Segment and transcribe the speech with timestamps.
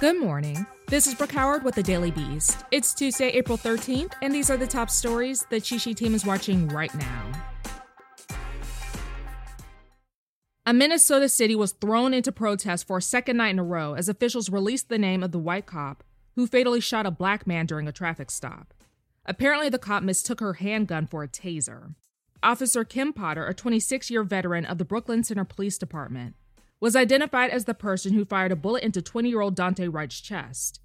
[0.00, 0.64] Good morning.
[0.86, 2.64] This is Brooke Howard with the Daily Beast.
[2.70, 6.24] It's Tuesday, April 13th, and these are the top stories the Cheat Sheet team is
[6.24, 7.32] watching right now.
[10.64, 14.08] A Minnesota city was thrown into protest for a second night in a row as
[14.08, 16.04] officials released the name of the white cop
[16.36, 18.72] who fatally shot a black man during a traffic stop.
[19.26, 21.96] Apparently, the cop mistook her handgun for a taser.
[22.40, 26.36] Officer Kim Potter, a 26 year veteran of the Brooklyn Center Police Department,
[26.80, 30.20] was identified as the person who fired a bullet into 20 year old Daunte Wright's
[30.20, 30.80] chest.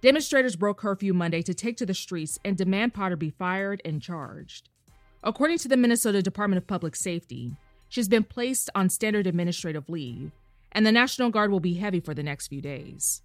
[0.00, 4.00] Demonstrators broke curfew Monday to take to the streets and demand Potter be fired and
[4.00, 4.68] charged.
[5.22, 7.52] According to the Minnesota Department of Public Safety,
[7.88, 10.32] she's been placed on standard administrative leave,
[10.72, 13.20] and the National Guard will be heavy for the next few days.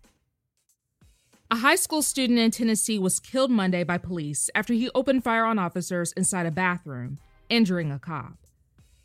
[1.49, 5.45] A high school student in Tennessee was killed Monday by police after he opened fire
[5.45, 8.44] on officers inside a bathroom, injuring a cop.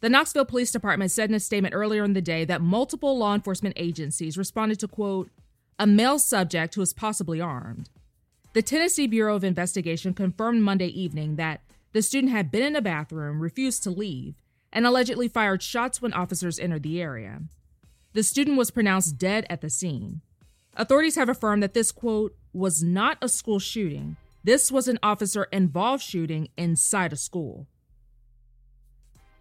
[0.00, 3.34] The Knoxville Police Department said in a statement earlier in the day that multiple law
[3.34, 5.30] enforcement agencies responded to, quote,
[5.78, 7.90] a male subject who was possibly armed.
[8.54, 11.60] The Tennessee Bureau of Investigation confirmed Monday evening that
[11.92, 14.34] the student had been in a bathroom, refused to leave,
[14.72, 17.42] and allegedly fired shots when officers entered the area.
[18.14, 20.22] The student was pronounced dead at the scene.
[20.76, 24.16] Authorities have affirmed that this, quote, was not a school shooting.
[24.42, 27.66] This was an officer involved shooting inside a school.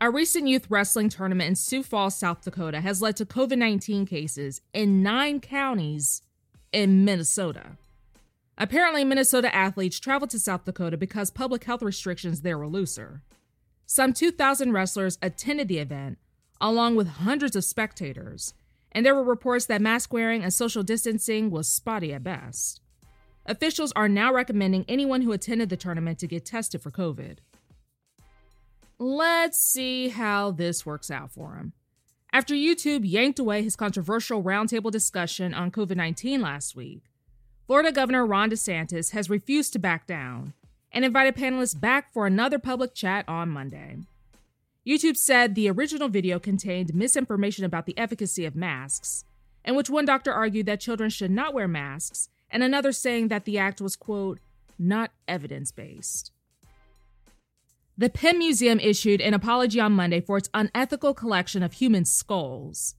[0.01, 4.05] A recent youth wrestling tournament in Sioux Falls, South Dakota has led to COVID 19
[4.05, 6.21] cases in nine counties
[6.71, 7.71] in Minnesota.
[8.57, 13.23] Apparently, Minnesota athletes traveled to South Dakota because public health restrictions there were looser.
[13.85, 16.17] Some 2,000 wrestlers attended the event,
[16.61, 18.53] along with hundreds of spectators,
[18.93, 22.79] and there were reports that mask wearing and social distancing was spotty at best.
[23.45, 27.39] Officials are now recommending anyone who attended the tournament to get tested for COVID.
[29.01, 31.71] Let's see how this works out for him.
[32.33, 37.03] After YouTube yanked away his controversial roundtable discussion on COVID 19 last week,
[37.65, 40.51] Florida Governor Ron DeSantis has refused to back down
[40.91, 43.99] and invited panelists back for another public chat on Monday.
[44.85, 49.23] YouTube said the original video contained misinformation about the efficacy of masks,
[49.63, 53.45] in which one doctor argued that children should not wear masks, and another saying that
[53.45, 54.39] the act was, quote,
[54.77, 56.33] not evidence based.
[57.99, 62.95] The Penn Museum issued an apology on Monday for its unethical collection of human skulls.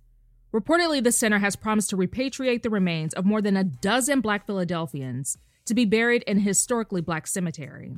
[0.52, 4.44] Reportedly, the center has promised to repatriate the remains of more than a dozen black
[4.44, 7.94] Philadelphians to be buried in a historically black cemetery.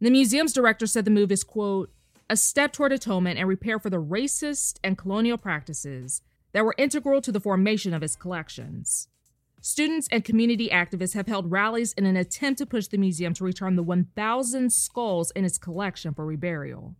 [0.00, 1.90] The museum's director said the move is, quote,
[2.28, 7.20] a step toward atonement and repair for the racist and colonial practices that were integral
[7.22, 9.08] to the formation of its collections.
[9.62, 13.44] Students and community activists have held rallies in an attempt to push the museum to
[13.44, 16.94] return the 1,000 skulls in its collection for reburial.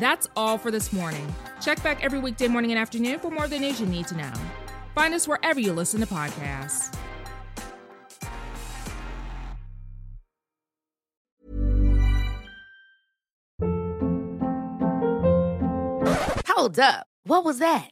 [0.00, 1.32] That's all for this morning.
[1.60, 4.16] Check back every weekday morning and afternoon for more of the news you need to
[4.16, 4.32] know.
[4.96, 6.92] Find us wherever you listen to podcasts.
[16.48, 17.06] Hold up.
[17.24, 17.91] What was that?